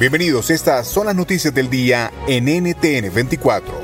[0.00, 3.74] Bienvenidos, estas son las noticias del día en NTN 24.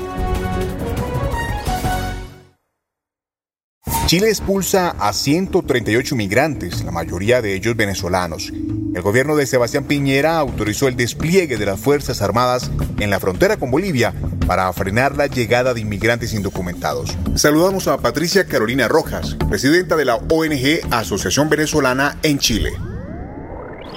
[4.07, 8.51] Chile expulsa a 138 migrantes, la mayoría de ellos venezolanos.
[8.95, 13.57] El gobierno de Sebastián Piñera autorizó el despliegue de las Fuerzas Armadas en la frontera
[13.57, 14.15] con Bolivia
[14.47, 17.15] para frenar la llegada de inmigrantes indocumentados.
[17.35, 22.73] Saludamos a Patricia Carolina Rojas, presidenta de la ONG Asociación Venezolana en Chile.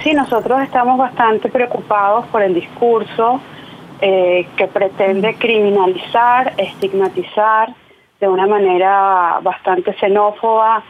[0.03, 3.39] Sí, nosotros estamos bastante preocupados por el discurso
[4.01, 7.69] eh, que pretende criminalizar, estigmatizar
[8.19, 10.81] de una manera bastante xenófoba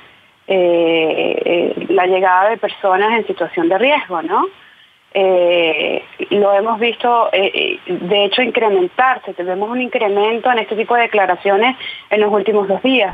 [0.48, 4.48] eh, eh, la llegada de personas en situación de riesgo, ¿no?
[6.30, 9.34] lo hemos visto, de hecho, incrementarse.
[9.34, 11.76] Tenemos un incremento en este tipo de declaraciones
[12.10, 13.14] en los últimos dos días.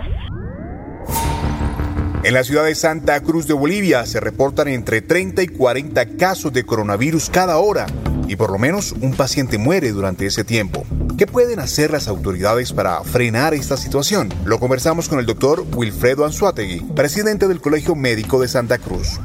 [2.27, 6.51] En la ciudad de Santa Cruz de Bolivia se reportan entre 30 y 40 casos
[6.51, 7.85] de coronavirus cada hora
[8.27, 10.85] y por lo menos un paciente muere durante ese tiempo.
[11.17, 14.27] ¿Qué pueden hacer las autoridades para frenar esta situación?
[14.43, 19.21] Lo conversamos con el doctor Wilfredo Anzuategui, presidente del Colegio Médico de Santa Cruz.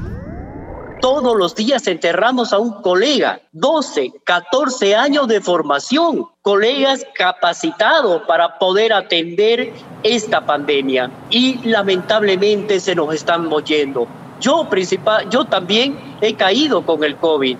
[1.03, 8.57] Todos los días enterramos a un colega, 12, 14 años de formación, colegas capacitados para
[8.61, 9.73] poder atender
[10.05, 14.07] esta pandemia y lamentablemente se nos están moyendo.
[14.41, 17.57] Yo, principal, yo también he caído con el COVID.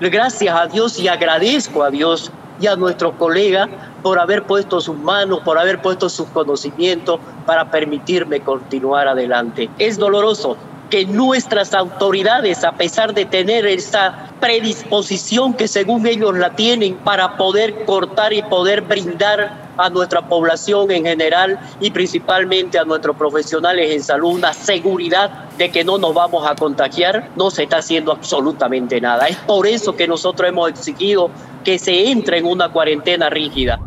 [0.00, 3.68] Gracias a Dios y agradezco a Dios y a nuestros colegas
[4.02, 9.70] por haber puesto sus manos, por haber puesto sus conocimientos para permitirme continuar adelante.
[9.78, 10.56] Es doloroso,
[10.90, 17.36] que nuestras autoridades, a pesar de tener esa predisposición que según ellos la tienen para
[17.36, 23.90] poder cortar y poder brindar a nuestra población en general y principalmente a nuestros profesionales
[23.90, 28.12] en salud una seguridad de que no nos vamos a contagiar, no se está haciendo
[28.12, 29.26] absolutamente nada.
[29.28, 31.30] Es por eso que nosotros hemos exigido
[31.64, 33.78] que se entre en una cuarentena rígida.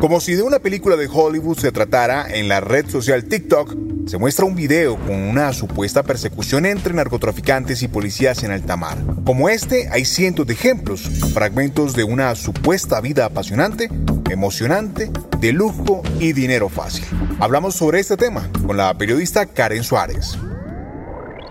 [0.00, 3.74] Como si de una película de Hollywood se tratara, en la red social TikTok
[4.06, 8.96] se muestra un video con una supuesta persecución entre narcotraficantes y policías en alta mar.
[9.24, 11.02] Como este, hay cientos de ejemplos,
[11.34, 13.90] fragmentos de una supuesta vida apasionante,
[14.30, 15.10] emocionante,
[15.40, 17.04] de lujo y dinero fácil.
[17.40, 20.38] Hablamos sobre este tema con la periodista Karen Suárez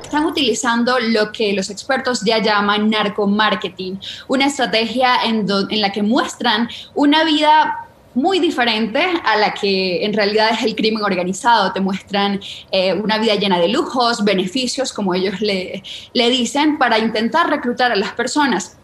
[0.03, 6.01] están utilizando lo que los expertos ya llaman narcomarketing, una estrategia en, en, la que
[6.01, 7.86] muestran una vida
[8.17, 11.71] muy diferente a la que en realidad es el crimen organizado.
[11.71, 12.41] Te muestran
[12.71, 15.83] eh, una vida llena de lujos, beneficios, como ellos le,
[16.13, 18.75] le dicen, para intentar reclutar a las personas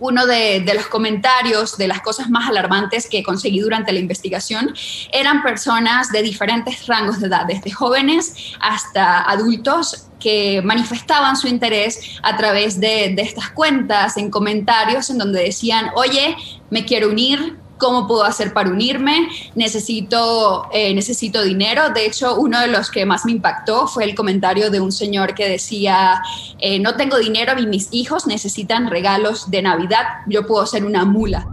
[0.00, 4.74] uno de, los comentarios, de las cosas más alarmantes que conseguí durante la investigación,
[5.12, 12.18] eran personas de diferentes rangos de edad, desde jóvenes hasta adultos que manifestaban su interés
[12.22, 16.36] a través de estas cuentas, en comentarios en donde decían, oye,
[16.70, 19.28] me quiero unir, ¿Cómo puedo hacer para unirme?
[19.54, 21.90] Necesito, eh, necesito dinero.
[21.90, 25.34] De hecho, uno de los que más me impactó fue el comentario de un señor
[25.34, 26.22] que decía,
[26.60, 30.04] eh, no tengo dinero y mis hijos necesitan regalos de Navidad.
[30.26, 31.46] Yo puedo ser una mula.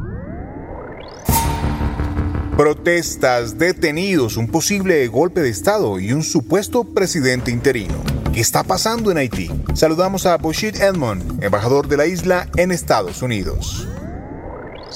[2.55, 7.95] Protestas, detenidos, un posible golpe de Estado y un supuesto presidente interino.
[8.33, 9.49] ¿Qué está pasando en Haití?
[9.73, 13.87] Saludamos a Boshit Edmond, embajador de la isla en Estados Unidos.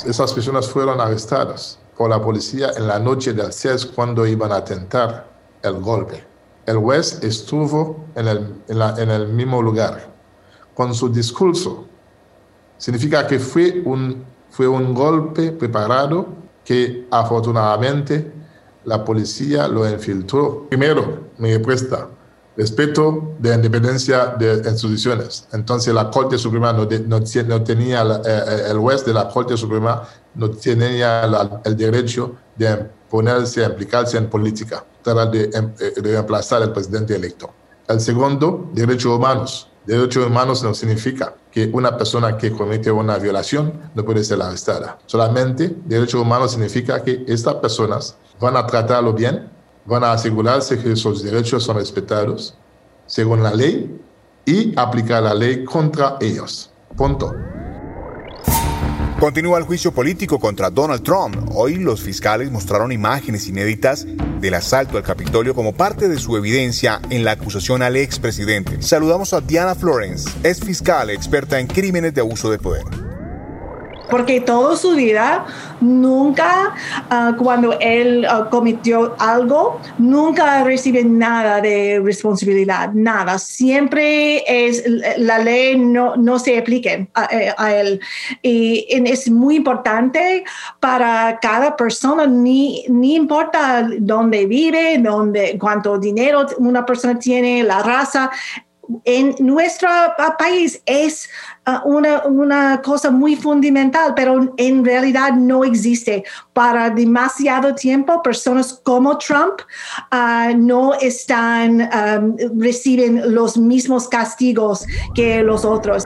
[0.04, 4.64] Esas personas fueron arrestadas por la policía en la noche del 6 cuando iban a
[4.64, 5.28] tentar
[5.62, 6.24] el golpe.
[6.66, 10.14] El juez estuvo en el, en, el mismo lugar
[10.74, 11.86] con su discurso.
[12.78, 16.28] Significa que fue un, fue un golpe preparado
[16.66, 18.34] que afortunadamente
[18.84, 20.68] la policía lo infiltró.
[20.68, 22.10] Primero, me presta
[22.58, 25.48] respeto de la independencia de instituciones.
[25.52, 30.04] Entonces la Corte Suprema no, no, tenía, eh, eh, el juez de la Corte Suprema
[30.36, 31.24] no tenía
[31.64, 37.16] el derecho de ponerse, implicarse en política, tratar de, em, eh, de reemplazar al presidente
[37.16, 37.52] electo.
[37.88, 39.70] El segundo, derechos humanos.
[39.86, 44.98] Derechos humanos no significa que una persona que comete una violación no puede ser arrestada.
[45.06, 49.48] Solamente derechos humanos significa que estas personas van a tratarlo bien,
[49.86, 52.56] van a asegurarse que sus derechos son respetados
[53.06, 54.02] según la ley
[54.46, 56.72] y aplicar la ley contra ellos.
[56.96, 57.34] Punto.
[59.20, 61.50] Continúa el juicio político contra Donald Trump.
[61.54, 64.06] Hoy los fiscales mostraron imágenes inéditas
[64.42, 68.82] del asalto al Capitolio como parte de su evidencia en la acusación al expresidente.
[68.82, 73.05] Saludamos a Diana Florence, es fiscal experta en crímenes de abuso de poder
[74.10, 75.46] porque toda su vida
[75.82, 76.74] nunca,
[77.10, 83.38] ah, cuando él ah, cometió algo, nunca recibe nada de responsabilidad, nada.
[83.40, 84.84] Siempre es
[85.18, 88.00] la ley no, no se aplique a, eh, él.
[88.42, 90.44] Y, es muy importante
[90.80, 97.84] para cada persona, ni, ni importa dónde vive, dónde, cuánto dinero una persona tiene, la
[97.84, 98.32] raza,
[99.04, 99.90] en nuestro
[100.38, 101.30] país es
[101.66, 106.24] ah, una, cosa muy fundamental, pero en realidad no existe.
[106.54, 109.62] Para demasiado tiempo, personas como Trump
[110.12, 112.22] ah, no están, ah,
[112.58, 116.06] reciben los mismos castigos que los otros.